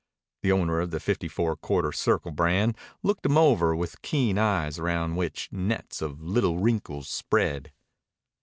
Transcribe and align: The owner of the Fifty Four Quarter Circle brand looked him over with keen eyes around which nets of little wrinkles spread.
The 0.41 0.51
owner 0.51 0.79
of 0.79 0.89
the 0.89 0.99
Fifty 0.99 1.27
Four 1.27 1.55
Quarter 1.55 1.91
Circle 1.91 2.31
brand 2.31 2.75
looked 3.03 3.23
him 3.27 3.37
over 3.37 3.75
with 3.75 4.01
keen 4.01 4.39
eyes 4.39 4.79
around 4.79 5.15
which 5.15 5.47
nets 5.51 6.01
of 6.01 6.19
little 6.23 6.57
wrinkles 6.57 7.07
spread. 7.07 7.71